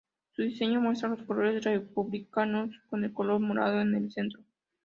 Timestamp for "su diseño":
0.31-0.81